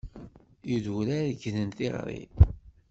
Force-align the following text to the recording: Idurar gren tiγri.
Idurar 0.75 1.21
gren 1.45 1.69
tiγri. 1.77 2.21